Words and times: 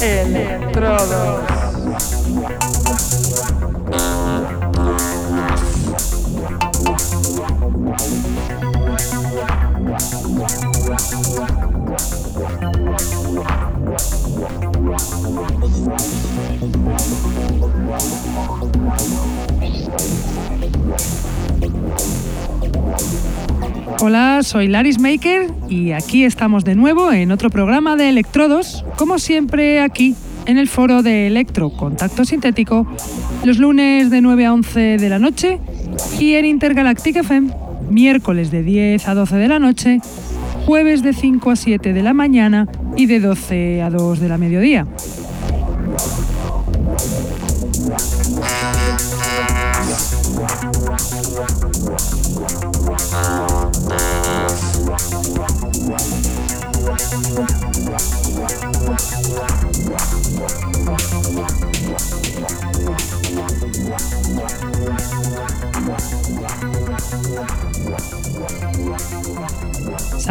Electrodos. 0.01 1.49
Soy 24.43 24.69
Laris 24.69 25.01
Maker 25.01 25.49
y 25.69 25.93
aquí 25.93 26.25
estamos 26.25 26.65
de 26.65 26.77
nuevo 26.77 27.13
en 27.13 27.33
otro 27.33 27.51
programa 27.51 27.97
de 27.97 28.09
Electrodos, 28.09 28.85
como 28.97 29.19
siempre 29.19 29.81
aquí 29.81 30.15
en 30.47 30.59
el 30.59 30.69
foro 30.69 31.03
de 31.03 31.27
Electro 31.27 31.71
Contacto 31.71 32.25
Sintético, 32.25 32.87
los 33.45 33.59
lunes 33.59 34.11
de 34.11 34.21
9 34.21 34.47
a 34.47 34.55
11 34.55 34.81
de 34.99 35.09
la 35.09 35.19
noche 35.19 35.59
y 36.21 36.35
en 36.35 36.47
Intergalactic 36.47 37.17
FM, 37.17 37.51
miércoles 37.91 38.51
de 38.53 38.63
10 38.63 39.09
a 39.09 39.15
12 39.15 39.37
de 39.37 39.49
la 39.49 39.59
noche, 39.59 40.01
jueves 40.67 41.03
de 41.03 41.15
5 41.15 41.51
a 41.51 41.57
7 41.57 41.93
de 41.93 42.03
la 42.03 42.15
mañana 42.15 42.69
y 42.97 43.07
de 43.07 43.19
12 43.19 43.83
a 43.83 43.91
2 43.91 44.21
de 44.21 44.29
la 44.29 44.39
mediodía. 44.39 44.87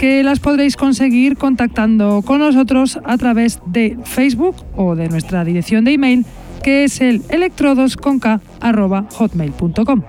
que 0.00 0.22
las 0.22 0.40
podréis 0.40 0.76
conseguir 0.76 1.36
contactando 1.36 2.22
con 2.22 2.38
nosotros 2.38 2.98
a 3.04 3.18
través 3.18 3.60
de 3.66 3.98
Facebook 4.04 4.56
o 4.74 4.96
de 4.96 5.10
nuestra 5.10 5.44
dirección 5.44 5.84
de 5.84 5.92
email 5.92 6.24
que 6.62 6.84
es 6.84 7.02
el 7.02 7.20
electrodosconk.hotmail.com. 7.28 10.02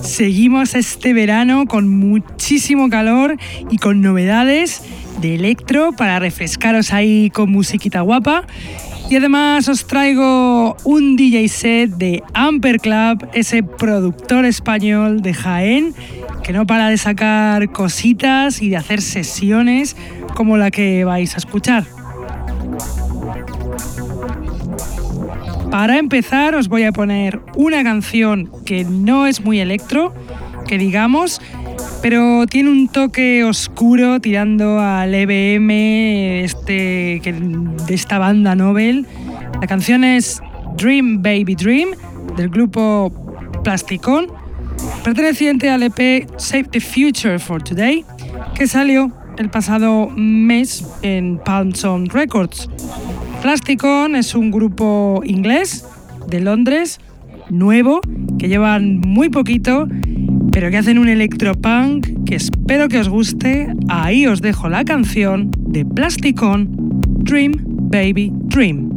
Seguimos 0.00 0.74
este 0.74 1.12
verano 1.12 1.66
con 1.66 1.90
muchísimo 1.90 2.88
calor 2.88 3.36
y 3.70 3.76
con 3.76 4.00
novedades 4.00 4.82
de 5.20 5.34
electro 5.34 5.92
para 5.92 6.18
refrescaros 6.20 6.94
ahí 6.94 7.28
con 7.28 7.52
musiquita 7.52 8.00
guapa 8.00 8.46
y 9.10 9.16
además 9.16 9.68
os 9.68 9.86
traigo 9.86 10.76
un 10.84 11.16
DJ 11.16 11.48
set 11.48 11.90
de 11.92 12.22
Amper 12.34 12.78
Club, 12.78 13.26
ese 13.32 13.62
productor 13.62 14.44
español 14.44 15.22
de 15.22 15.32
Jaén, 15.32 15.94
que 16.42 16.52
no 16.52 16.66
para 16.66 16.90
de 16.90 16.98
sacar 16.98 17.70
cositas 17.72 18.60
y 18.60 18.68
de 18.68 18.76
hacer 18.76 19.00
sesiones 19.00 19.96
como 20.34 20.58
la 20.58 20.70
que 20.70 21.04
vais 21.04 21.34
a 21.34 21.38
escuchar. 21.38 21.84
Para 25.70 25.98
empezar 25.98 26.54
os 26.54 26.68
voy 26.68 26.84
a 26.84 26.92
poner 26.92 27.40
una 27.56 27.82
canción 27.82 28.50
que 28.66 28.84
no 28.84 29.26
es 29.26 29.42
muy 29.42 29.60
electro, 29.60 30.14
que 30.66 30.76
digamos, 30.76 31.40
pero 32.02 32.46
tiene 32.46 32.70
un 32.70 32.88
toque 32.88 33.44
oscuro 33.44 34.20
tirando 34.20 34.78
al 34.80 35.14
EBM 35.14 35.70
este, 36.44 37.20
de 37.20 37.94
esta 37.94 38.18
banda 38.18 38.54
Nobel. 38.54 39.06
La 39.60 39.66
canción 39.66 40.04
es 40.04 40.40
Dream 40.76 41.22
Baby 41.22 41.54
Dream 41.54 41.90
del 42.36 42.48
grupo 42.48 43.12
Plasticon, 43.64 44.28
perteneciente 45.02 45.70
al 45.70 45.82
EP 45.82 46.28
Save 46.36 46.64
the 46.70 46.80
Future 46.80 47.38
for 47.38 47.62
Today, 47.62 48.04
que 48.54 48.66
salió 48.66 49.12
el 49.38 49.50
pasado 49.50 50.08
mes 50.14 50.86
en 51.02 51.38
Palm 51.38 51.74
Sound 51.74 52.12
Records. 52.12 52.68
Plasticon 53.42 54.16
es 54.16 54.34
un 54.34 54.50
grupo 54.50 55.20
inglés 55.24 55.84
de 56.28 56.40
Londres, 56.40 57.00
nuevo, 57.50 58.00
que 58.38 58.48
llevan 58.48 59.00
muy 59.00 59.28
poquito 59.30 59.88
pero 60.58 60.72
que 60.72 60.76
hacen 60.76 60.98
un 60.98 61.08
electropunk 61.08 62.24
que 62.26 62.34
espero 62.34 62.88
que 62.88 62.98
os 62.98 63.08
guste. 63.08 63.72
Ahí 63.86 64.26
os 64.26 64.40
dejo 64.40 64.68
la 64.68 64.84
canción 64.84 65.52
de 65.56 65.84
Plasticon, 65.84 66.66
Dream 67.22 67.52
Baby 67.62 68.32
Dream. 68.34 68.87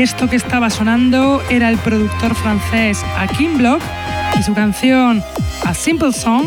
Esto 0.00 0.30
que 0.30 0.36
estaba 0.36 0.70
sonando 0.70 1.42
era 1.50 1.68
el 1.68 1.76
productor 1.76 2.34
francés 2.34 3.04
Akim 3.18 3.58
Block 3.58 3.82
y 4.38 4.42
su 4.42 4.54
canción 4.54 5.22
A 5.66 5.74
Simple 5.74 6.14
Song, 6.14 6.46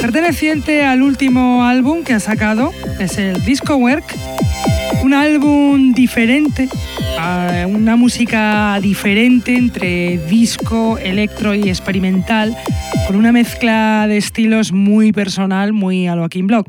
perteneciente 0.00 0.84
al 0.84 1.00
último 1.00 1.64
álbum 1.64 2.02
que 2.02 2.12
ha 2.12 2.18
sacado, 2.18 2.72
es 2.98 3.18
el 3.18 3.44
Disco 3.44 3.76
Work, 3.76 4.04
un 5.04 5.14
álbum 5.14 5.92
diferente, 5.92 6.68
una 7.68 7.94
música 7.94 8.80
diferente 8.82 9.54
entre 9.54 10.18
disco, 10.26 10.98
electro 10.98 11.54
y 11.54 11.68
experimental, 11.68 12.56
con 13.06 13.14
una 13.14 13.30
mezcla 13.30 14.06
de 14.08 14.16
estilos 14.16 14.72
muy 14.72 15.12
personal, 15.12 15.72
muy 15.72 16.08
a 16.08 16.16
lo 16.16 16.24
Akim 16.24 16.48
Block. 16.48 16.66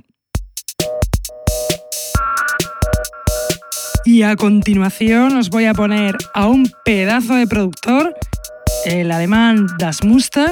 Y 4.14 4.22
a 4.22 4.36
continuación 4.36 5.38
os 5.38 5.50
voy 5.50 5.66
a 5.66 5.74
poner 5.74 6.16
a 6.36 6.46
un 6.46 6.72
pedazo 6.86 7.34
de 7.34 7.48
productor, 7.48 8.14
el 8.86 9.12
alemán 9.12 9.66
Das 9.80 10.04
Muster, 10.04 10.52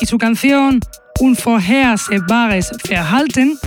y 0.00 0.06
su 0.06 0.18
canción 0.18 0.78
Un 1.18 1.34
se 1.34 2.18
Vares 2.28 2.70
Verhalten, 2.88 3.58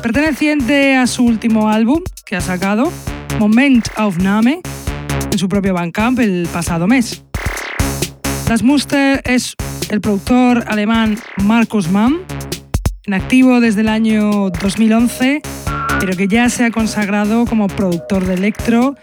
perteneciente 0.00 0.94
a 0.94 1.08
su 1.08 1.24
último 1.24 1.68
álbum 1.68 2.00
que 2.24 2.36
ha 2.36 2.40
sacado, 2.40 2.92
Moment 3.40 3.88
Name, 4.18 4.60
en 5.32 5.38
su 5.40 5.48
propio 5.48 5.74
Bandcamp 5.74 6.20
el 6.20 6.46
pasado 6.52 6.86
mes. 6.86 7.24
Das 8.46 8.62
Muster 8.62 9.20
es 9.24 9.56
el 9.90 10.00
productor 10.00 10.62
alemán 10.68 11.18
Markus 11.42 11.90
Mann, 11.90 12.20
en 13.04 13.14
activo 13.14 13.58
desde 13.58 13.80
el 13.80 13.88
año 13.88 14.50
2011 14.50 15.42
pero 16.00 16.16
que 16.16 16.28
ya 16.28 16.48
se 16.48 16.64
ha 16.64 16.70
consagrado 16.70 17.46
como 17.46 17.68
productor 17.68 18.24
de 18.26 18.34
electro 18.34 18.94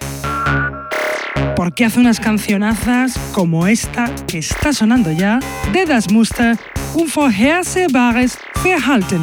porque 1.56 1.86
hace 1.86 2.00
unas 2.00 2.20
cancionazas 2.20 3.18
como 3.32 3.68
esta 3.68 4.14
que 4.28 4.40
está 4.40 4.74
sonando 4.74 5.12
ya 5.12 5.40
de 5.72 5.86
Das 5.86 6.12
Muster, 6.12 6.58
un 6.96 7.10
vorhersehbares 7.14 8.38
Verhalten. 8.64 9.22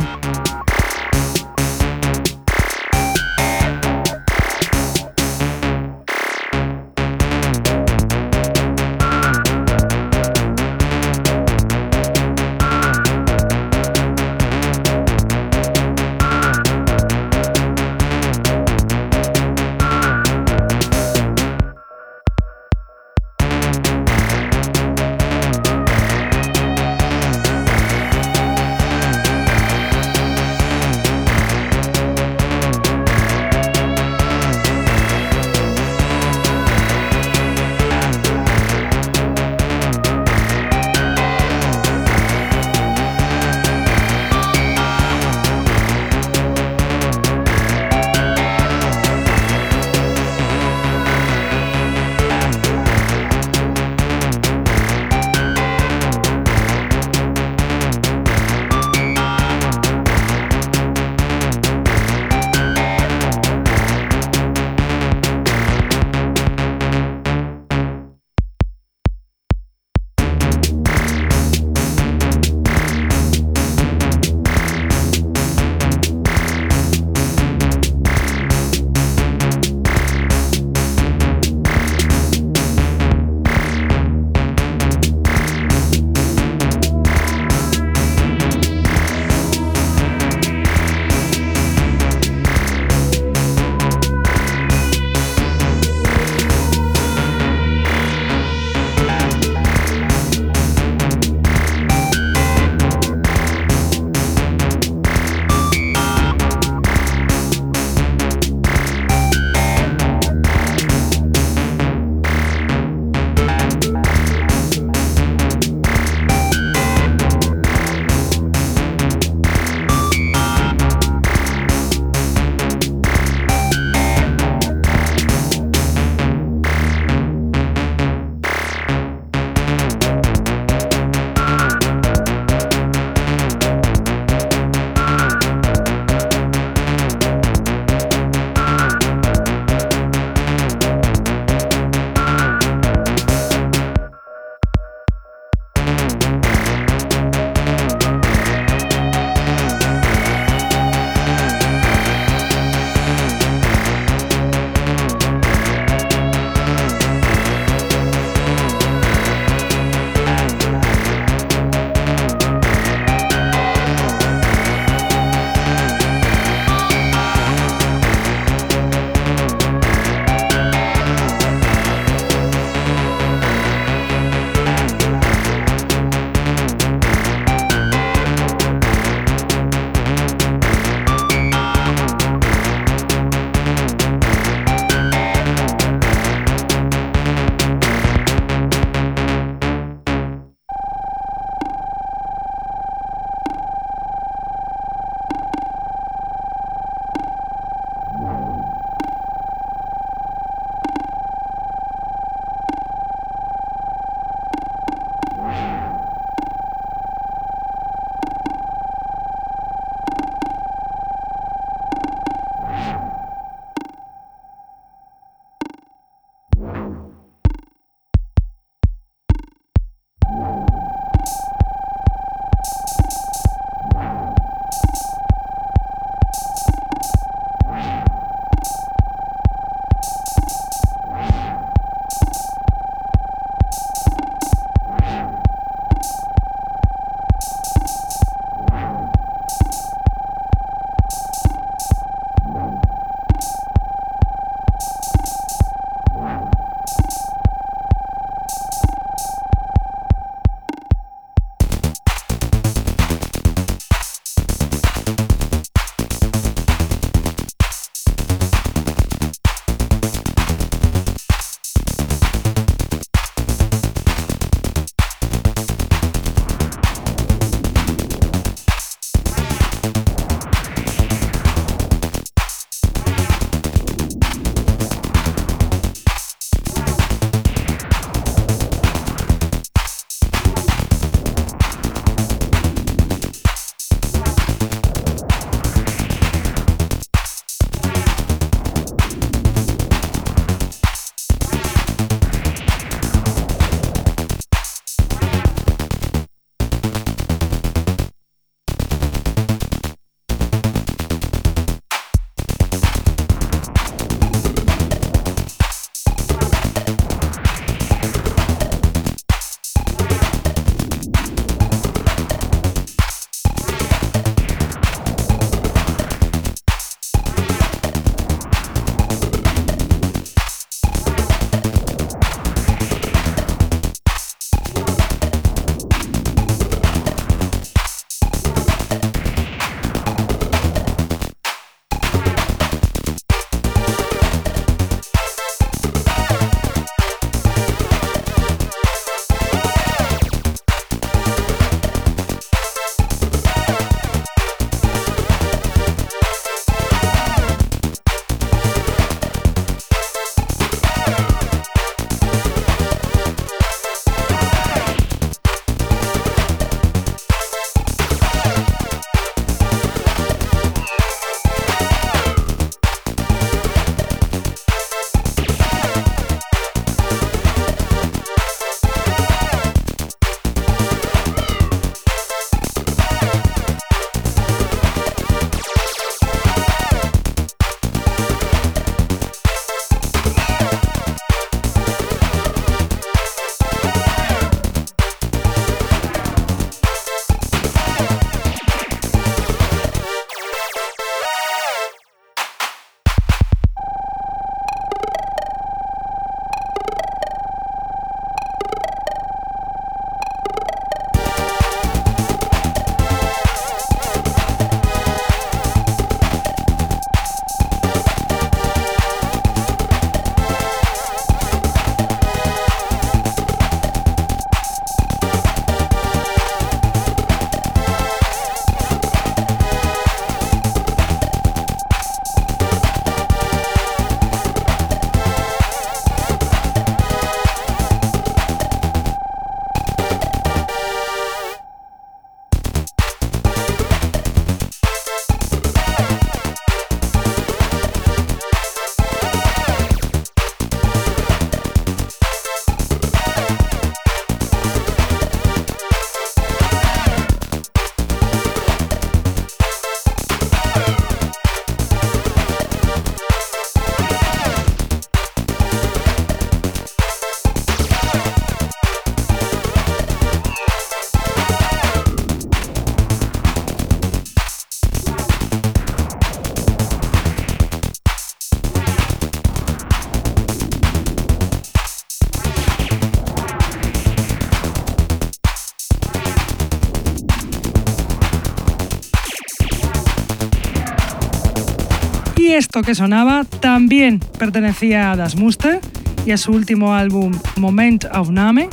Esto 482.61 482.83
que 482.83 482.95
sonaba 482.95 483.45
también 483.45 484.21
pertenecía 484.39 485.13
a 485.13 485.17
Das 485.17 485.35
Muster 485.35 485.81
y 486.27 486.33
a 486.33 486.37
su 486.37 486.53
último 486.53 486.95
álbum 486.95 487.33
Moment 487.57 488.05
of 488.13 488.29
Name. 488.29 488.69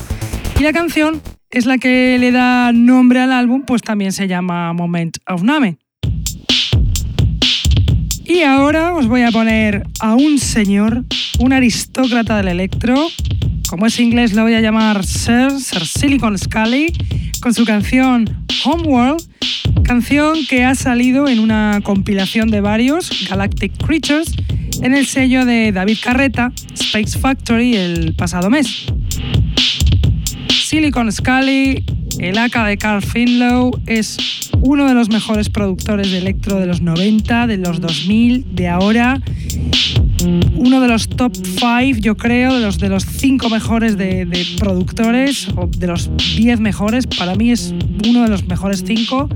Y 0.59 0.63
la 0.63 0.73
canción 0.73 1.21
es 1.49 1.65
la 1.65 1.77
que 1.77 2.17
le 2.19 2.33
da 2.33 2.73
nombre 2.73 3.21
al 3.21 3.31
álbum, 3.31 3.63
pues 3.65 3.81
también 3.81 4.11
se 4.11 4.27
llama 4.27 4.73
Moment 4.73 5.19
of 5.25 5.41
Name. 5.41 5.77
Y 8.25 8.41
ahora 8.41 8.93
os 8.93 9.07
voy 9.07 9.21
a 9.21 9.31
poner 9.31 9.87
a 10.01 10.15
un 10.15 10.37
señor, 10.37 11.05
un 11.39 11.53
aristócrata 11.53 12.35
del 12.35 12.49
electro, 12.49 13.07
como 13.69 13.85
es 13.85 13.97
inglés 14.01 14.33
lo 14.33 14.43
voy 14.43 14.55
a 14.55 14.59
llamar 14.59 15.05
Sir, 15.05 15.61
Sir 15.61 15.85
Silicon 15.85 16.37
Scully, 16.37 16.91
con 17.39 17.53
su 17.53 17.63
canción 17.63 18.45
Homeworld, 18.65 19.23
canción 19.87 20.45
que 20.49 20.65
ha 20.65 20.75
salido 20.75 21.29
en 21.29 21.39
una 21.39 21.79
compilación 21.81 22.49
de 22.49 22.59
varios, 22.59 23.09
Galactic 23.29 23.71
Creatures, 23.77 24.33
en 24.81 24.93
el 24.93 25.05
sello 25.05 25.45
de 25.45 25.71
David 25.71 25.97
Carreta, 26.03 26.51
Space 26.73 27.17
Factory, 27.17 27.73
el 27.73 28.13
pasado 28.13 28.49
mes. 28.49 28.85
Silicon 30.49 31.09
Scully, 31.09 31.85
el 32.19 32.37
AK 32.37 32.65
de 32.65 32.77
Carl 32.77 33.01
Finlow, 33.01 33.79
es 33.85 34.17
uno 34.61 34.87
de 34.87 34.93
los 34.93 35.07
mejores 35.07 35.49
productores 35.49 36.11
de 36.11 36.17
electro 36.17 36.59
de 36.59 36.65
los 36.65 36.81
90, 36.81 37.47
de 37.47 37.57
los 37.57 37.79
2000, 37.79 38.55
de 38.55 38.67
ahora. 38.67 39.21
Uno 40.55 40.81
de 40.81 40.87
los 40.89 41.07
top 41.07 41.33
5, 41.33 41.99
yo 42.01 42.17
creo, 42.17 42.55
de 42.55 42.65
los, 42.65 42.77
de 42.77 42.89
los 42.89 43.05
5 43.05 43.49
mejores 43.49 43.97
de, 43.97 44.25
de, 44.25 44.45
productores, 44.59 45.47
o 45.55 45.67
de 45.67 45.87
los 45.87 46.09
10 46.35 46.59
mejores. 46.59 47.07
Para 47.07 47.35
mí 47.35 47.51
es 47.51 47.73
uno 48.05 48.23
de 48.23 48.29
los 48.29 48.45
mejores 48.47 48.83
5 48.85 49.29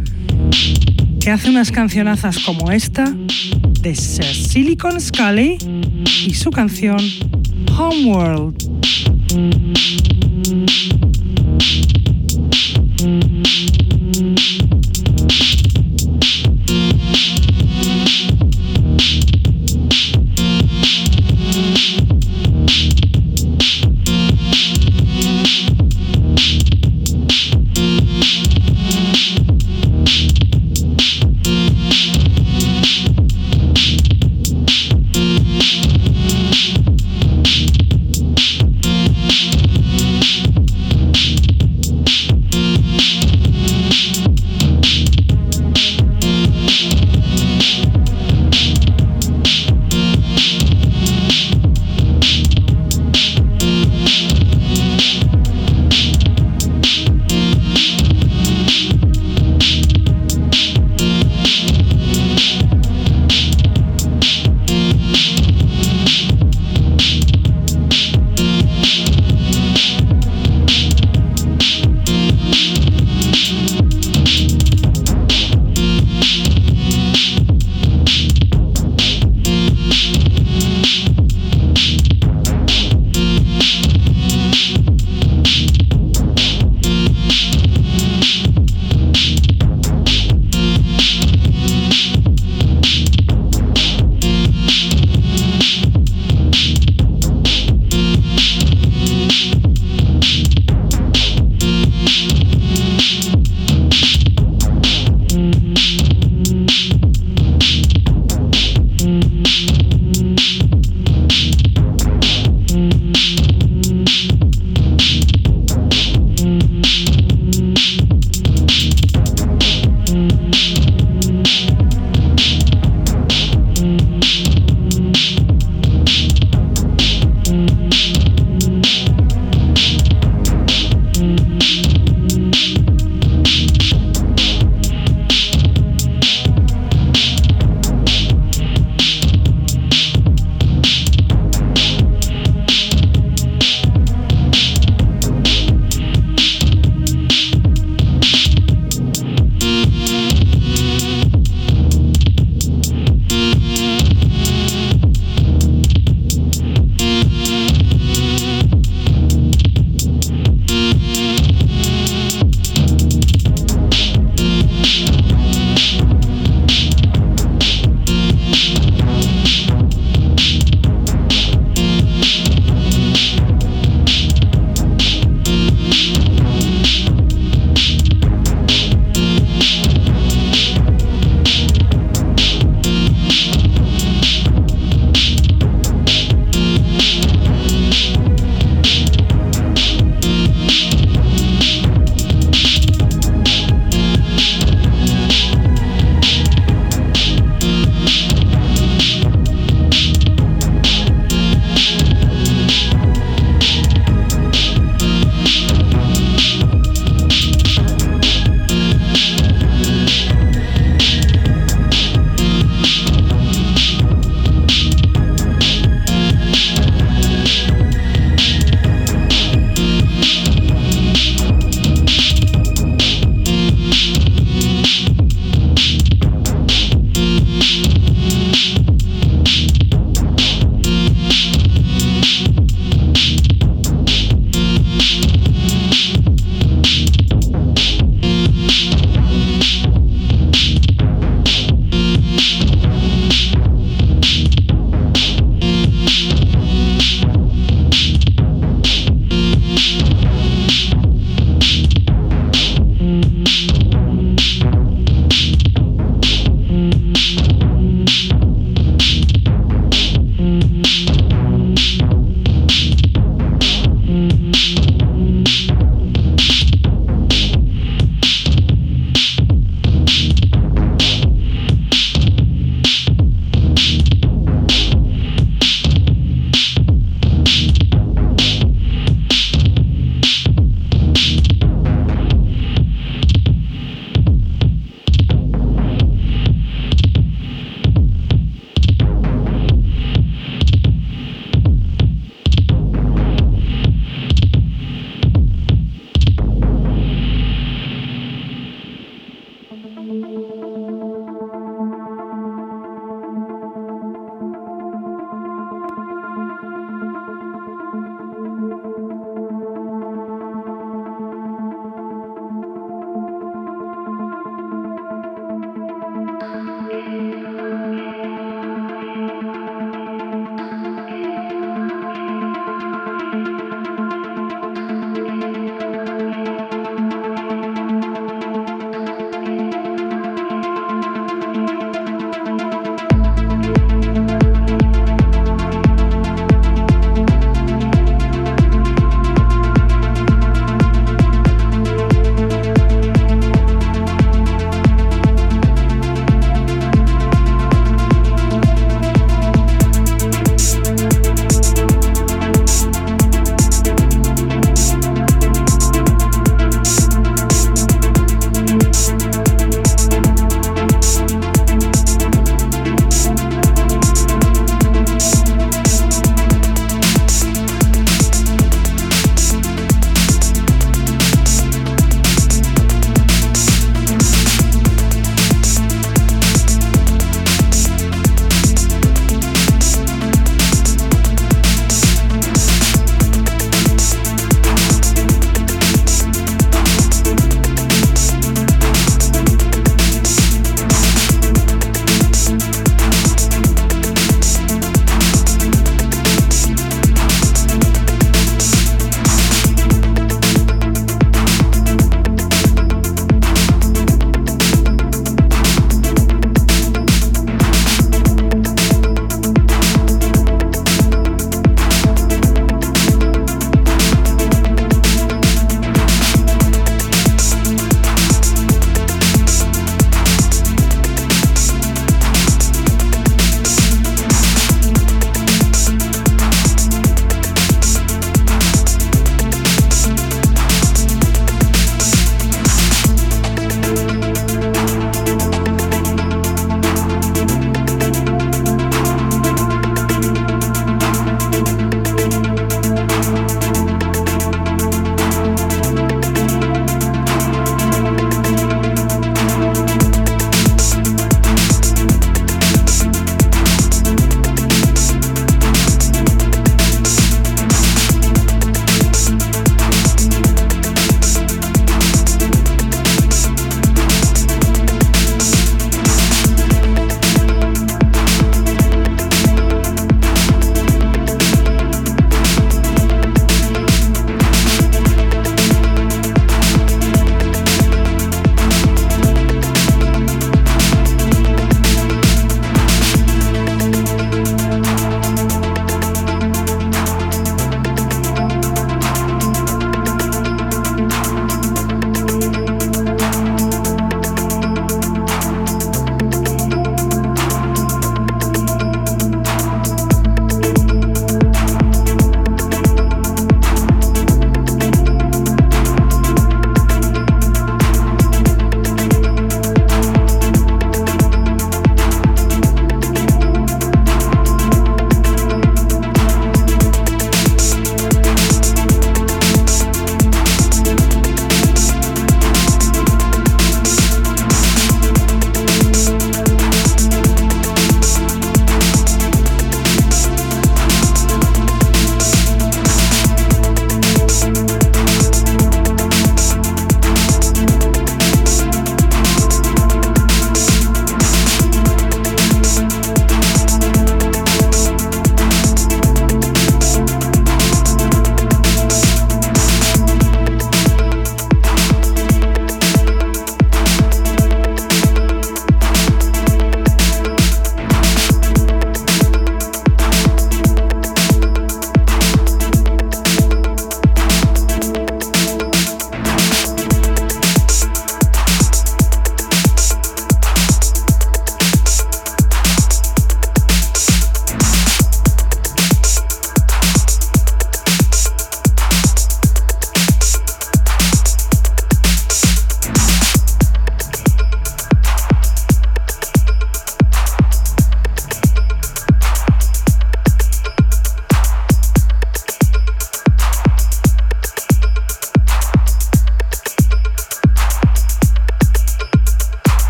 que 1.20 1.30
hace 1.30 1.50
unas 1.50 1.72
cancionazas 1.72 2.40
como 2.40 2.72
esta 2.72 3.14
de 3.82 3.96
Sir 3.96 4.26
Silicon 4.26 5.00
Scully 5.00 5.58
y 6.26 6.34
su 6.34 6.50
canción 6.52 7.00
Homeworld. 7.78 8.56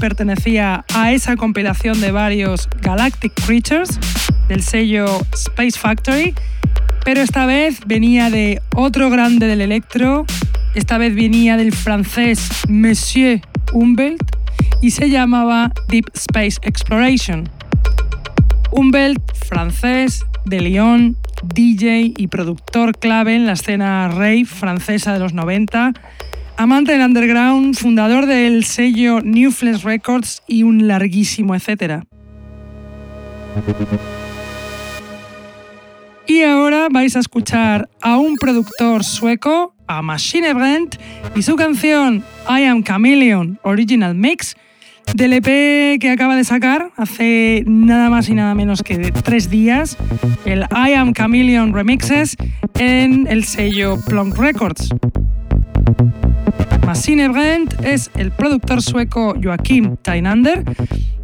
Pertenecía 0.00 0.84
a 0.94 1.12
esa 1.12 1.36
compilación 1.36 2.00
de 2.00 2.10
varios 2.10 2.68
Galactic 2.80 3.32
Creatures 3.46 4.00
del 4.48 4.62
sello 4.62 5.06
Space 5.32 5.78
Factory, 5.78 6.34
pero 7.04 7.20
esta 7.20 7.46
vez 7.46 7.80
venía 7.86 8.30
de 8.30 8.60
otro 8.74 9.10
grande 9.10 9.46
del 9.46 9.60
electro, 9.60 10.24
esta 10.74 10.98
vez 10.98 11.14
venía 11.14 11.56
del 11.56 11.72
francés 11.72 12.48
Monsieur 12.68 13.42
Humbelt 13.72 14.22
y 14.82 14.90
se 14.90 15.10
llamaba 15.10 15.70
Deep 15.88 16.06
Space 16.14 16.58
Exploration. 16.62 17.48
Humbelt, 18.72 19.20
francés, 19.48 20.24
de 20.46 20.60
Lyon, 20.60 21.16
DJ 21.42 22.14
y 22.16 22.28
productor 22.28 22.96
clave 22.98 23.34
en 23.34 23.46
la 23.46 23.52
escena 23.52 24.08
rave 24.08 24.46
francesa 24.46 25.12
de 25.12 25.18
los 25.18 25.34
90, 25.34 25.92
amante 26.60 26.92
del 26.92 27.00
underground, 27.00 27.74
fundador 27.74 28.26
del 28.26 28.64
sello 28.64 29.22
New 29.22 29.50
Flesh 29.50 29.82
Records 29.82 30.42
y 30.46 30.62
un 30.62 30.86
larguísimo 30.86 31.54
etcétera. 31.54 32.04
Y 36.26 36.42
ahora 36.42 36.88
vais 36.90 37.16
a 37.16 37.20
escuchar 37.20 37.88
a 38.02 38.18
un 38.18 38.36
productor 38.36 39.04
sueco, 39.04 39.74
a 39.86 40.02
Machine 40.02 40.52
Brent, 40.52 40.96
y 41.34 41.40
su 41.40 41.56
canción 41.56 42.22
I 42.46 42.64
Am 42.64 42.82
Chameleon 42.82 43.58
Original 43.62 44.14
Mix 44.14 44.54
del 45.14 45.32
EP 45.32 45.98
que 45.98 46.10
acaba 46.10 46.36
de 46.36 46.44
sacar 46.44 46.90
hace 46.98 47.64
nada 47.66 48.10
más 48.10 48.28
y 48.28 48.34
nada 48.34 48.54
menos 48.54 48.82
que 48.82 48.98
tres 49.24 49.48
días, 49.48 49.96
el 50.44 50.66
I 50.70 50.92
Am 50.92 51.14
Chameleon 51.14 51.72
Remixes 51.72 52.36
en 52.78 53.26
el 53.28 53.44
sello 53.44 53.96
Plonk 54.06 54.36
Records. 54.36 54.90
Machine 56.90 57.28
Brent 57.28 57.84
es 57.84 58.10
el 58.16 58.32
productor 58.32 58.82
sueco 58.82 59.36
Joachim 59.40 59.96
Tainander, 60.02 60.64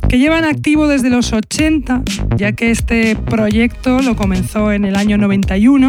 que 0.09 0.16
lleva 0.16 0.38
en 0.38 0.44
activo 0.44 0.87
desde 0.87 1.11
los 1.11 1.33
80, 1.33 2.05
ya 2.37 2.52
que 2.52 2.70
este 2.70 3.16
proyecto 3.16 3.98
lo 3.98 4.14
comenzó 4.14 4.70
en 4.70 4.85
el 4.85 4.94
año 4.94 5.18
91, 5.18 5.88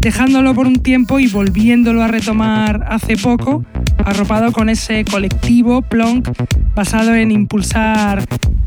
dejándolo 0.00 0.54
por 0.54 0.66
un 0.66 0.82
tiempo 0.82 1.20
y 1.20 1.28
volviéndolo 1.28 2.02
a 2.02 2.08
retomar 2.08 2.84
hace 2.88 3.16
poco, 3.16 3.64
arropado 4.04 4.50
con 4.50 4.68
ese 4.68 5.04
colectivo 5.04 5.82
Plonk 5.82 6.28
basado 6.74 7.14
en 7.14 7.30
impulsar 7.30 8.24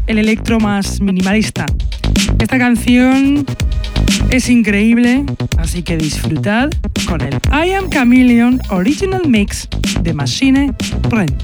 el 0.10 0.18
electro 0.18 0.60
más 0.60 1.00
minimalista. 1.02 1.68
Esta 2.40 2.58
canción 2.58 3.46
es 4.32 4.50
increíble, 4.50 5.24
así 5.58 5.84
que 5.84 5.98
disfrutad 5.98 6.72
con 7.08 7.22
el 7.22 7.36
I 7.52 7.74
Am 7.74 7.90
Chameleon 7.92 8.60
Original 8.72 9.28
Mix 9.28 9.68
de 10.02 10.14
Machine 10.14 10.74
Brent. 11.10 11.40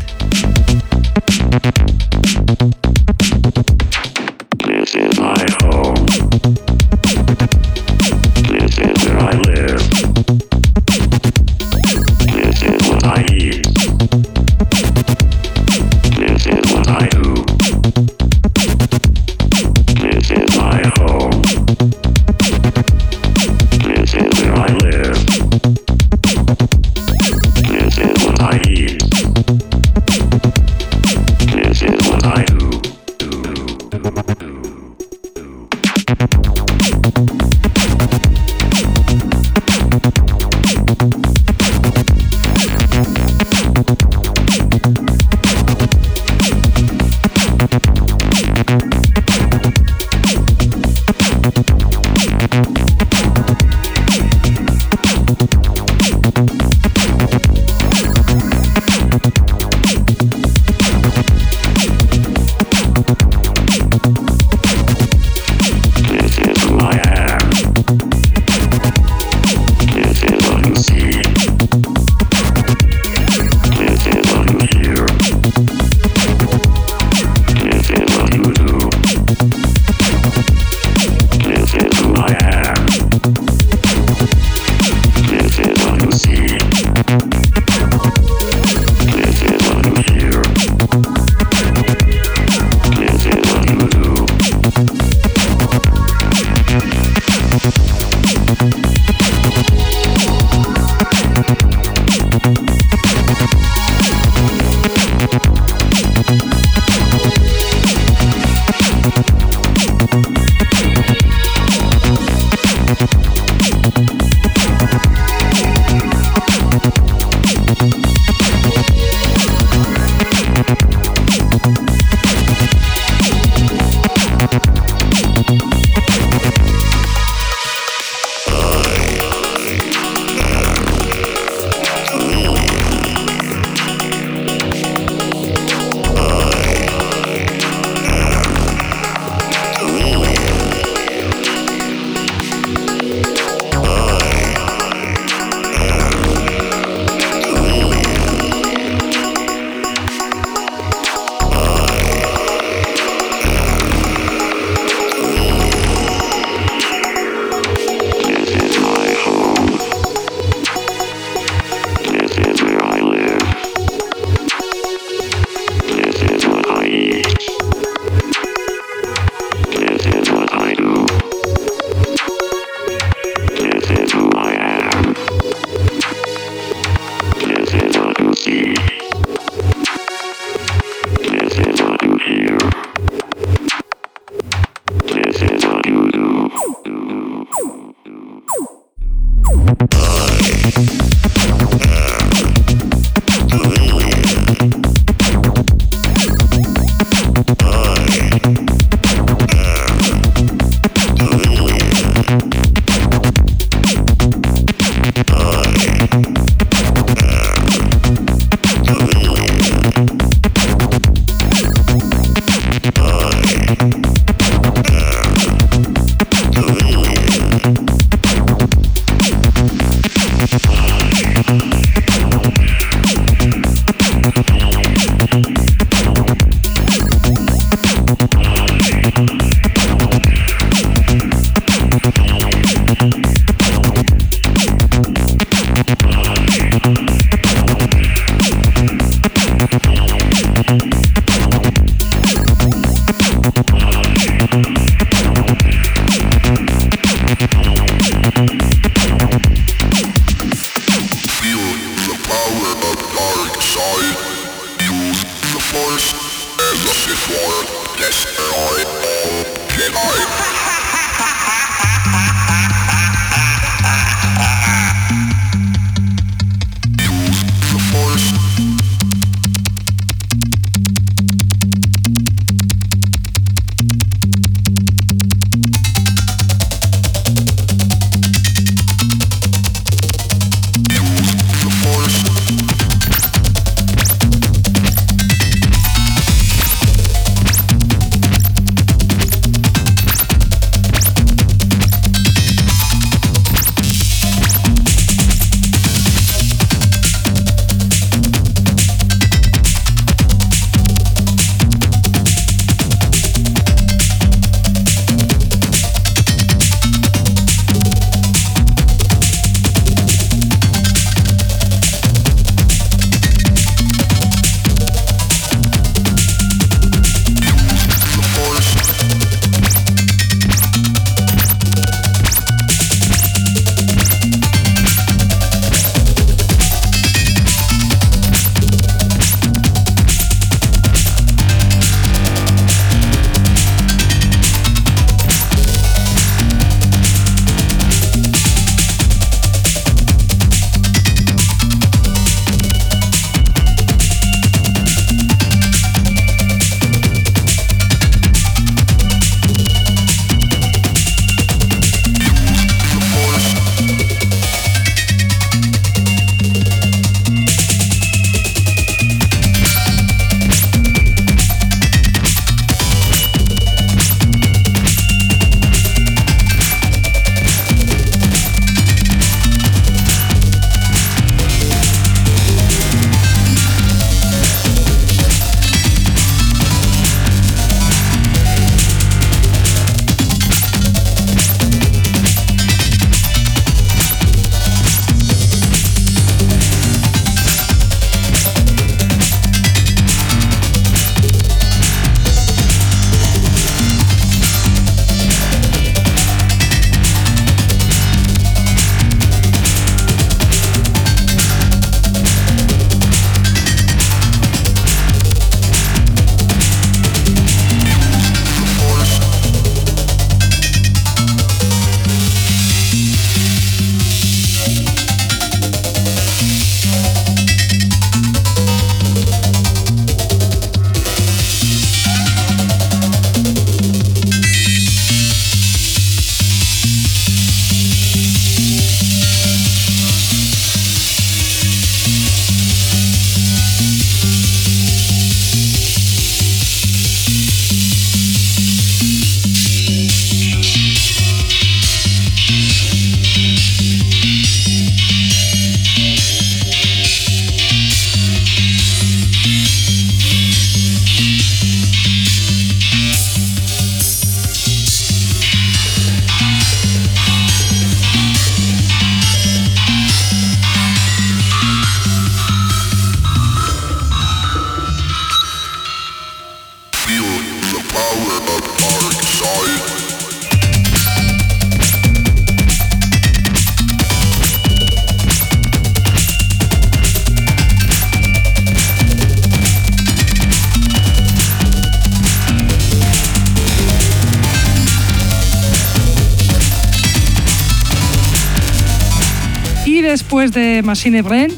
Después 490.46 490.64
de 490.64 490.84
Machine 490.84 491.22
Brand 491.22 491.54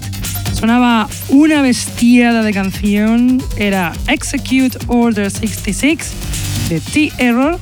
sonaba 0.54 1.10
una 1.30 1.62
bestiada 1.62 2.42
de 2.42 2.54
canción, 2.54 3.44
era 3.58 3.92
Execute 4.08 4.78
Order 4.88 5.30
66 5.30 5.98
de 6.70 6.80
T-Error, 6.80 7.60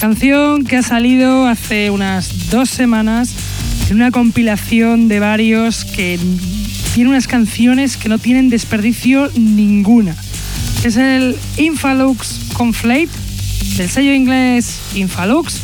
canción 0.00 0.64
que 0.64 0.76
ha 0.76 0.82
salido 0.82 1.46
hace 1.46 1.90
unas 1.90 2.50
dos 2.50 2.70
semanas 2.70 3.34
en 3.88 3.96
una 3.96 4.10
compilación 4.10 5.08
de 5.08 5.18
varios 5.18 5.84
que 5.84 6.18
tiene 6.94 7.10
unas 7.10 7.26
canciones 7.26 7.96
que 7.96 8.08
no 8.08 8.18
tienen 8.18 8.48
desperdicio 8.48 9.28
ninguna. 9.36 10.14
Es 10.84 10.96
el 10.96 11.36
Infalux 11.56 12.52
Conflate 12.52 13.08
del 13.76 13.88
sello 13.88 14.12
inglés 14.12 14.78
Infalux, 14.94 15.60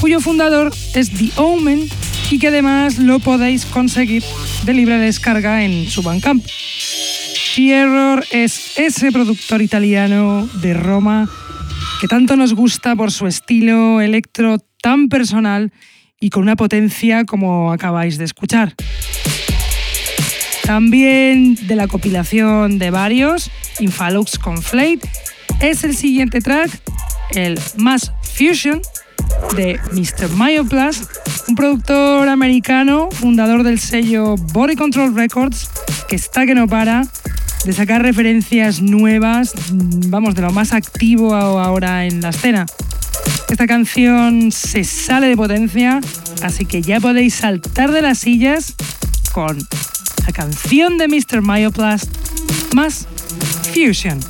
cuyo 0.00 0.20
fundador 0.20 0.72
es 0.94 1.10
The 1.10 1.30
Omen 1.36 1.88
y 2.30 2.38
que 2.38 2.48
además 2.48 2.98
lo 2.98 3.18
podéis 3.18 3.64
conseguir 3.66 4.22
de 4.66 4.74
libre 4.74 4.98
descarga 4.98 5.62
en 5.62 5.88
su 5.88 6.02
Bandcamp. 6.02 6.44
T-Error 7.54 8.24
es 8.32 8.76
ese 8.76 9.12
productor 9.12 9.62
italiano 9.62 10.48
de 10.60 10.74
Roma 10.74 11.30
que 12.00 12.08
tanto 12.08 12.34
nos 12.36 12.52
gusta 12.52 12.96
por 12.96 13.12
su 13.12 13.28
estilo 13.28 14.00
electro 14.00 14.58
tan 14.82 15.08
personal 15.08 15.72
y 16.20 16.30
con 16.30 16.42
una 16.42 16.56
potencia 16.56 17.24
como 17.24 17.72
acabáis 17.72 18.18
de 18.18 18.24
escuchar. 18.24 18.74
También 20.64 21.54
de 21.68 21.76
la 21.76 21.86
compilación 21.86 22.80
de 22.80 22.90
varios, 22.90 23.52
Infalux 23.78 24.36
Conflate, 24.36 25.00
es 25.60 25.84
el 25.84 25.96
siguiente 25.96 26.40
track, 26.40 26.70
el 27.30 27.56
Mass 27.76 28.12
Fusion, 28.22 28.82
de 29.56 29.80
Mr. 29.92 30.30
Myoplas, 30.36 31.02
un 31.48 31.54
productor 31.54 32.28
americano, 32.28 33.08
fundador 33.10 33.62
del 33.62 33.78
sello 33.78 34.36
Body 34.36 34.76
Control 34.76 35.14
Records, 35.14 35.70
que 36.08 36.16
está 36.16 36.46
que 36.46 36.54
no 36.54 36.68
para, 36.68 37.06
de 37.64 37.72
sacar 37.72 38.02
referencias 38.02 38.80
nuevas, 38.80 39.54
mm, 39.72 40.10
vamos, 40.10 40.34
de 40.34 40.42
lo 40.42 40.52
más 40.52 40.72
activo 40.72 41.34
ahora 41.34 42.06
en 42.06 42.20
la 42.20 42.30
escena. 42.30 42.66
Esta 43.48 43.66
canción 43.66 44.52
se 44.52 44.84
sale 44.84 45.28
de 45.28 45.36
potencia, 45.36 46.00
así 46.42 46.64
que 46.64 46.82
ya 46.82 47.00
podéis 47.00 47.34
saltar 47.34 47.92
de 47.92 48.02
las 48.02 48.18
sillas 48.18 48.74
con 49.32 49.58
la 50.26 50.32
canción 50.32 50.98
de 50.98 51.08
Mr. 51.08 51.42
Myoplast 51.42 52.10
más 52.74 53.06
Fusion. 53.72 54.20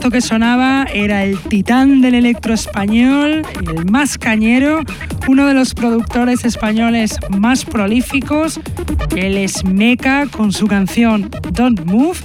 Esto 0.00 0.10
que 0.10 0.22
sonaba 0.22 0.86
era 0.94 1.24
el 1.24 1.38
titán 1.38 2.00
del 2.00 2.14
electro 2.14 2.54
español, 2.54 3.42
el 3.60 3.84
más 3.90 4.16
cañero, 4.16 4.80
uno 5.28 5.46
de 5.46 5.52
los 5.52 5.74
productores 5.74 6.46
españoles 6.46 7.18
más 7.28 7.66
prolíficos. 7.66 8.58
Él 9.14 9.36
es 9.36 9.62
Mecha 9.62 10.24
con 10.24 10.52
su 10.52 10.68
canción 10.68 11.28
Don't 11.52 11.84
Move, 11.84 12.16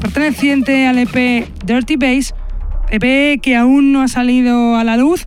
perteneciente 0.00 0.86
al 0.86 0.96
EP 1.00 1.46
Dirty 1.66 1.96
Bass, 1.96 2.34
EP 2.88 3.38
que 3.42 3.56
aún 3.56 3.92
no 3.92 4.00
ha 4.00 4.08
salido 4.08 4.76
a 4.76 4.84
la 4.84 4.96
luz, 4.96 5.26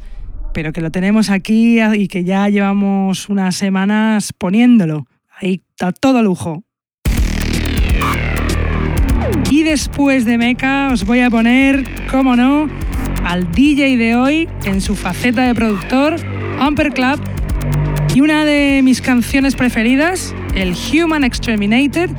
pero 0.56 0.74
que 0.74 0.82
lo 0.82 0.90
tenemos 0.90 1.30
aquí 1.30 1.80
y 1.80 2.08
que 2.08 2.24
ya 2.24 2.50
llevamos 2.50 3.30
unas 3.30 3.56
semanas 3.56 4.34
poniéndolo. 4.34 5.06
Ahí 5.40 5.62
está 5.70 5.92
todo 5.92 6.24
lujo. 6.24 6.64
Y 9.62 9.64
después 9.64 10.26
de 10.26 10.40
Mecha 10.40 10.88
os 10.92 11.06
voy 11.06 11.20
a 11.20 11.30
poner, 11.30 11.84
como 12.10 12.36
no, 12.36 12.68
al 13.24 13.52
DJ 13.52 13.96
de 13.96 14.16
hoy 14.16 14.50
en 14.66 14.82
su 14.82 14.96
faceta 14.96 15.44
de 15.44 15.54
productor, 15.54 16.16
Amper 16.60 16.92
Club, 16.92 17.22
y 18.16 18.22
una 18.22 18.44
de 18.44 18.82
mis 18.84 19.02
canciones 19.02 19.54
preferidas, 19.54 20.34
el 20.56 20.74
Human 20.74 21.24
Exterminated, 21.24 22.10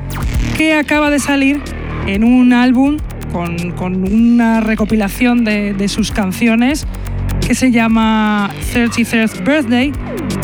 que 0.57 0.74
acaba 0.74 1.11
de 1.11 1.18
salir 1.18 1.61
en 2.07 2.22
un 2.22 2.53
álbum 2.53 2.99
con, 3.32 3.72
con 3.72 4.05
una 4.05 4.61
recopilación 4.61 5.43
de, 5.43 5.74
de 5.74 5.88
sus 5.88 6.12
canciones 6.12 6.86
que 7.45 7.57
se 7.57 7.72
llama 7.72 8.51
33th 8.72 9.45
Birthday 9.45 9.93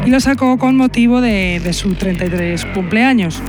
y 0.05 0.11
lo 0.11 0.19
sacó 0.19 0.59
con 0.59 0.77
motivo 0.77 1.21
de, 1.21 1.61
de 1.63 1.73
su 1.75 1.95
33 1.95 2.65
cumpleaños. 2.75 3.41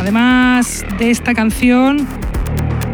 Además 0.00 0.81
de 0.98 1.10
esta 1.10 1.34
canción, 1.34 2.06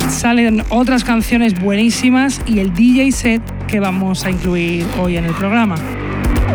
salen 0.09 0.63
otras 0.69 1.05
canciones 1.05 1.61
buenísimas 1.61 2.41
y 2.47 2.61
el 2.61 2.73
DJ 2.75 3.13
set 3.13 3.67
que 3.67 3.81
vamos 3.81 4.25
a 4.25 4.31
incluir 4.31 4.87
hoy 4.99 5.17
en 5.17 5.25
el 5.25 5.33
programa. 5.35 5.77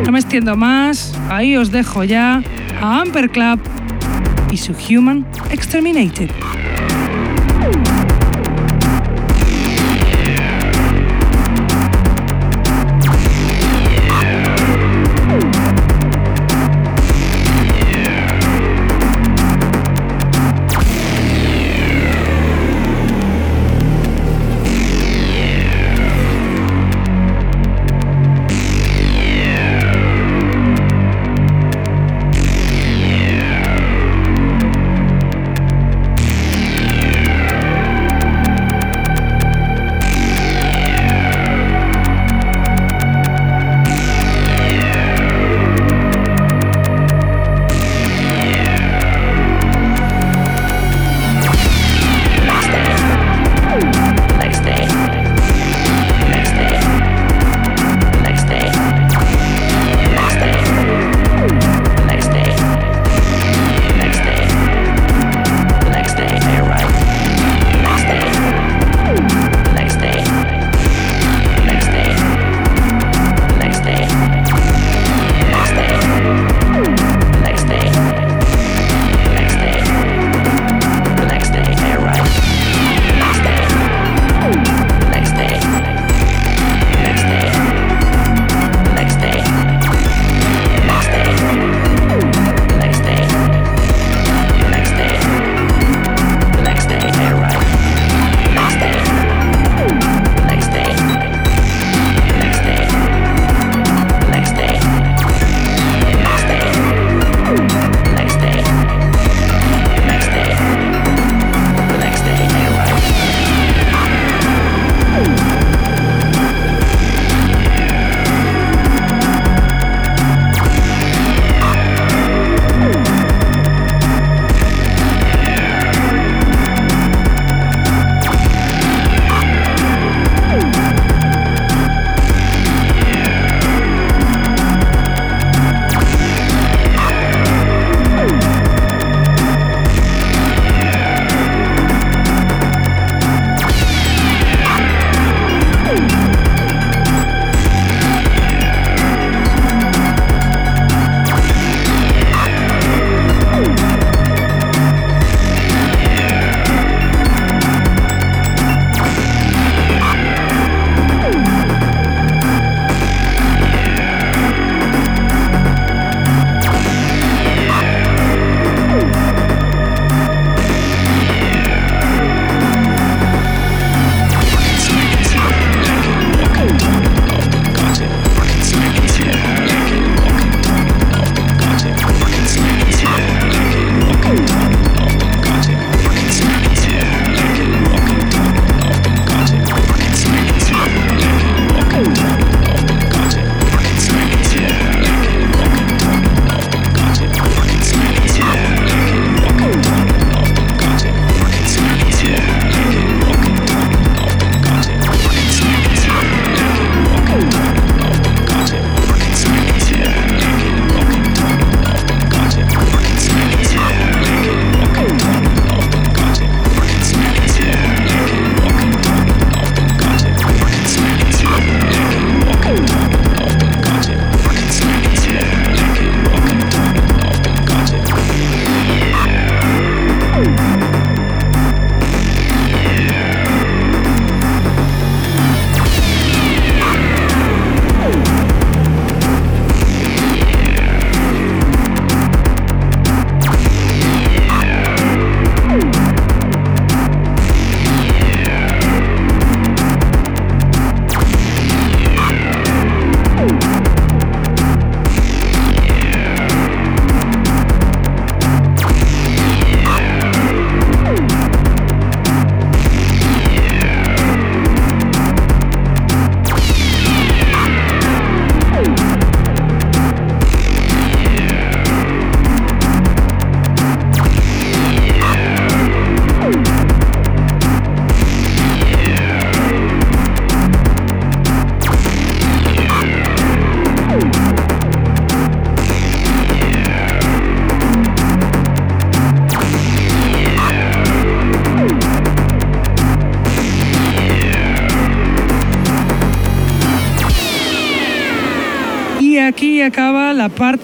No 0.06 0.12
me 0.12 0.20
extiendo 0.20 0.56
más, 0.56 1.18
ahí 1.30 1.56
os 1.56 1.72
dejo 1.72 2.04
ya 2.04 2.42
a 2.82 3.02
Amper 3.02 3.30
Club 3.30 3.60
y 4.52 4.58
su 4.58 4.74
Human 4.90 5.26
Exterminated. 5.52 6.30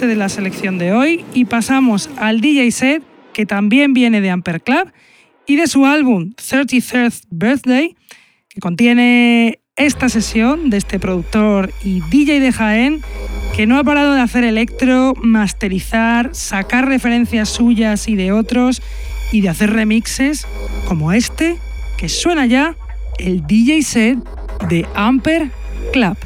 De 0.07 0.15
la 0.15 0.29
selección 0.29 0.77
de 0.77 0.93
hoy 0.93 1.25
y 1.33 1.45
pasamos 1.45 2.09
al 2.17 2.41
DJ 2.41 2.71
set 2.71 3.03
que 3.33 3.45
también 3.45 3.93
viene 3.93 4.21
de 4.21 4.29
Amper 4.29 4.61
Club 4.61 4.91
y 5.45 5.55
de 5.55 5.67
su 5.67 5.85
álbum 5.85 6.31
33th 6.35 7.23
Birthday, 7.29 7.95
que 8.49 8.59
contiene 8.59 9.59
esta 9.75 10.09
sesión 10.09 10.69
de 10.69 10.77
este 10.77 10.99
productor 10.99 11.71
y 11.83 12.01
DJ 12.09 12.39
de 12.39 12.51
Jaén 12.51 13.01
que 13.55 13.65
no 13.65 13.77
ha 13.77 13.83
parado 13.83 14.13
de 14.13 14.21
hacer 14.21 14.43
electro, 14.43 15.13
masterizar, 15.21 16.29
sacar 16.33 16.87
referencias 16.87 17.49
suyas 17.49 18.07
y 18.07 18.15
de 18.15 18.31
otros 18.31 18.81
y 19.31 19.41
de 19.41 19.49
hacer 19.49 19.71
remixes 19.71 20.47
como 20.87 21.11
este 21.11 21.57
que 21.97 22.09
suena 22.09 22.45
ya 22.45 22.75
el 23.17 23.45
DJ 23.45 23.81
set 23.83 24.19
de 24.69 24.85
Amper 24.95 25.51
Club. 25.91 26.17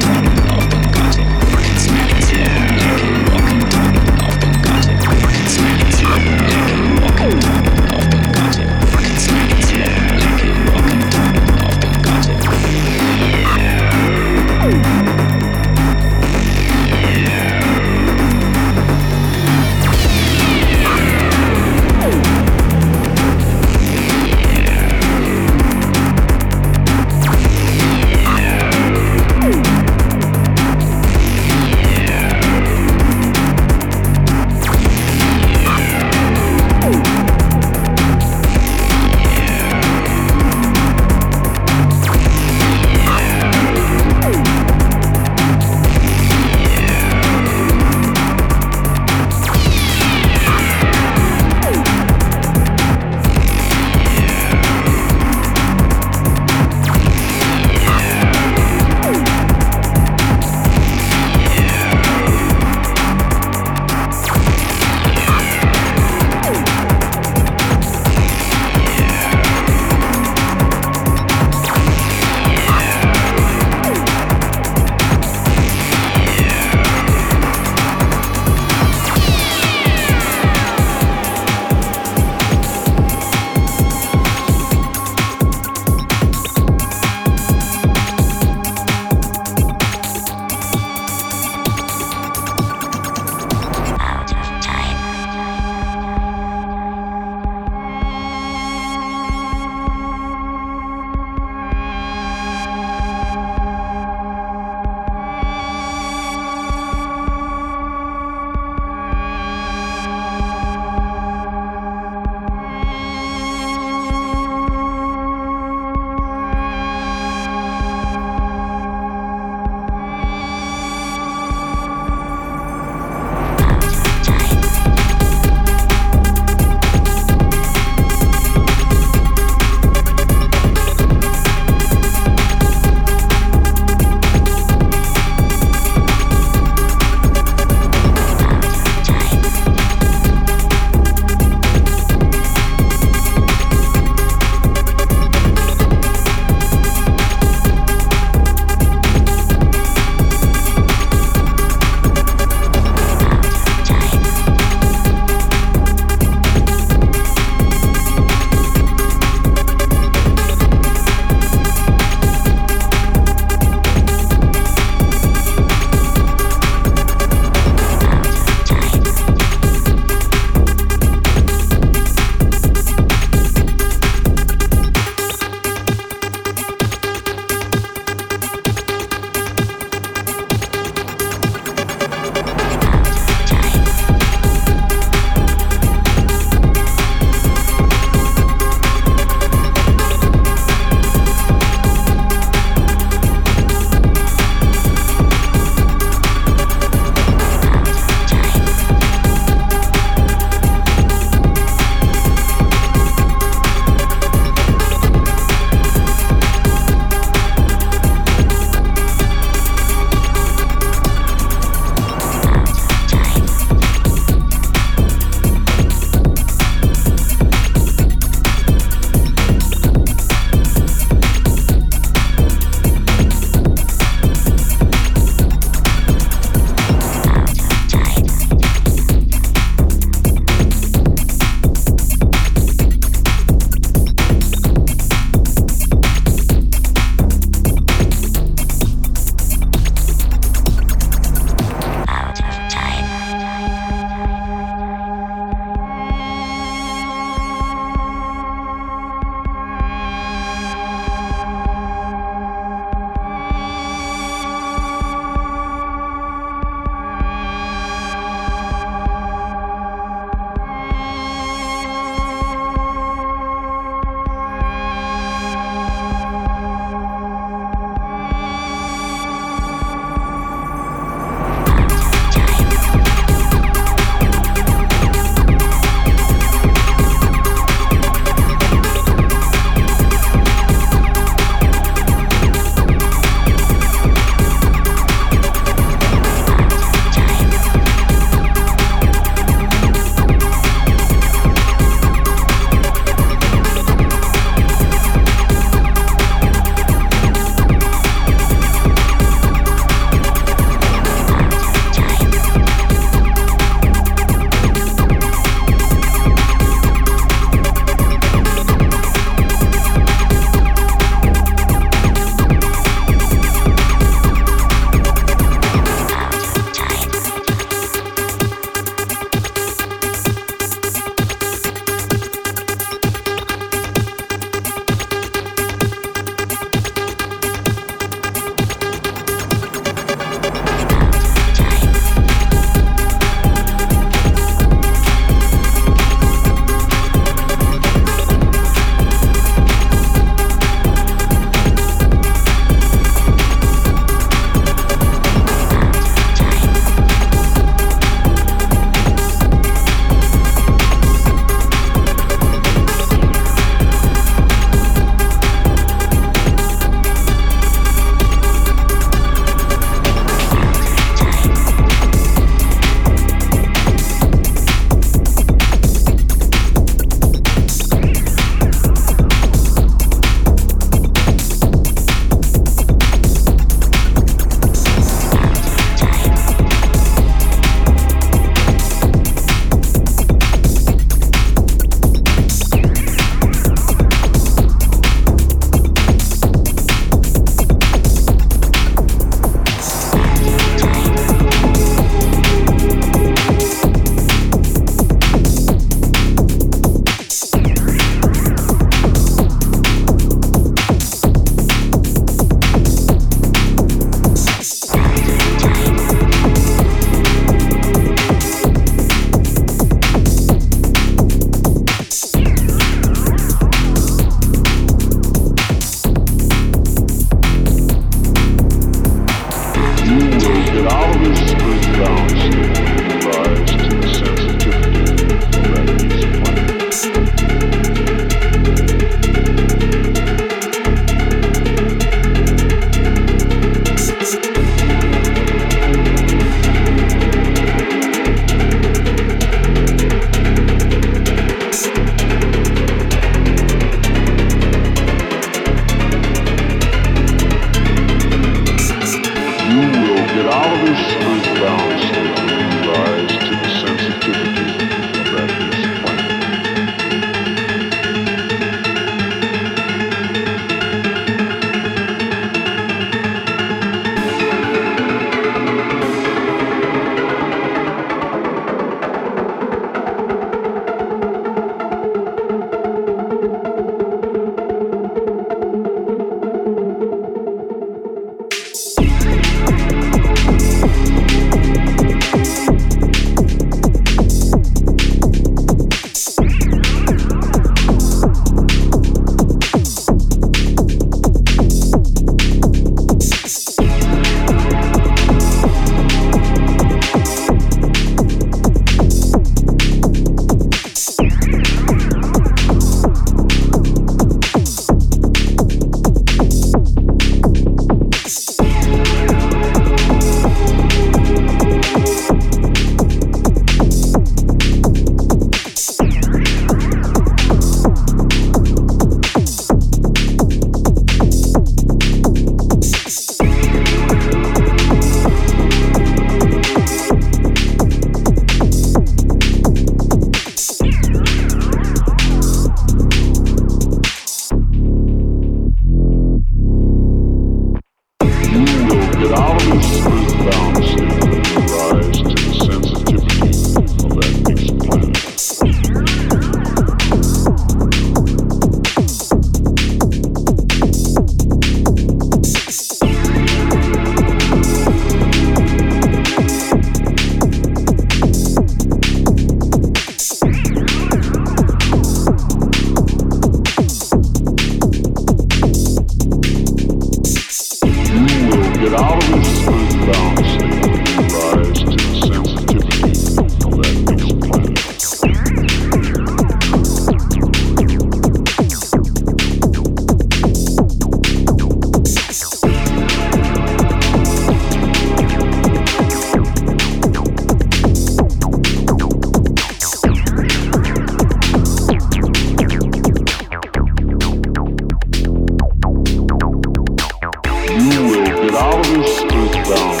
unscrewed 599.03 599.67
wrong. 599.67 600.00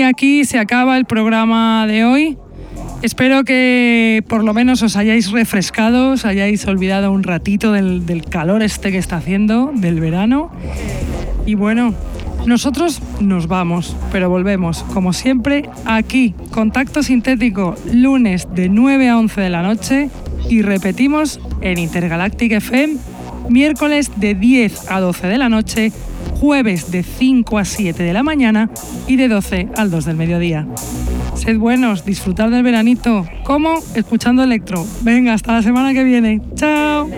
Y 0.00 0.02
aquí 0.02 0.46
se 0.46 0.58
acaba 0.58 0.96
el 0.96 1.04
programa 1.04 1.86
de 1.86 2.06
hoy. 2.06 2.38
Espero 3.02 3.44
que 3.44 4.24
por 4.28 4.42
lo 4.42 4.54
menos 4.54 4.82
os 4.82 4.96
hayáis 4.96 5.30
refrescado, 5.30 6.12
os 6.12 6.24
hayáis 6.24 6.66
olvidado 6.66 7.12
un 7.12 7.22
ratito 7.22 7.72
del, 7.72 8.24
calor 8.30 8.62
este 8.62 8.92
que 8.92 8.96
está 8.96 9.18
haciendo, 9.18 9.70
del 9.74 10.00
verano. 10.00 10.50
Y 11.44 11.54
bueno, 11.54 11.94
nosotros 12.46 13.02
nos 13.20 13.46
vamos, 13.46 13.94
pero 14.10 14.30
volvemos, 14.30 14.84
como 14.84 15.12
siempre, 15.12 15.68
aquí, 15.84 16.34
Contacto 16.50 17.02
Sintético, 17.02 17.74
lunes 17.92 18.48
de 18.54 18.70
9 18.70 19.10
a 19.10 19.18
11 19.18 19.38
de 19.38 19.50
la 19.50 19.62
noche 19.62 20.08
y 20.48 20.62
repetimos 20.62 21.40
en 21.60 21.76
Intergalactic 21.76 22.52
FM, 22.52 22.96
miércoles 23.50 24.10
de 24.16 24.34
10 24.34 24.90
a 24.90 24.98
12 24.98 25.26
de 25.26 25.36
la 25.36 25.50
noche, 25.50 25.92
jueves 26.40 26.90
de 26.90 27.02
5 27.02 27.58
a 27.58 27.64
7 27.66 28.02
de 28.02 28.12
la 28.14 28.22
mañana 28.22 28.70
y 29.06 29.16
de 29.16 29.28
12 29.28 29.68
al 29.76 29.90
2 29.90 30.06
del 30.06 30.16
mediodía. 30.16 30.66
Sed 31.34 31.58
buenos, 31.58 32.06
disfrutar 32.06 32.48
del 32.50 32.62
veranito. 32.62 33.26
¿Cómo? 33.44 33.74
Escuchando 33.94 34.42
electro. 34.42 34.86
Venga, 35.02 35.34
hasta 35.34 35.52
la 35.52 35.62
semana 35.62 35.92
que 35.92 36.02
viene. 36.02 36.40
Chao. 36.54 37.10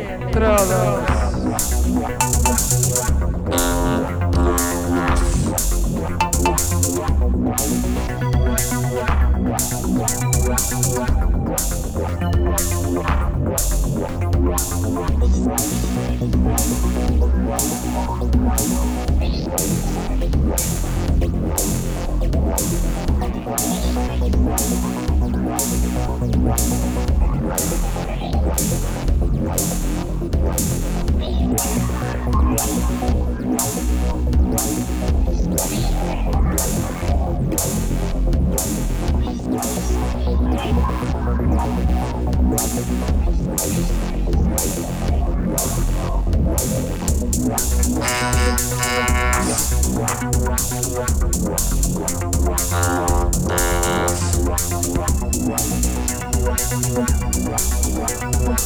What? 58.43 58.62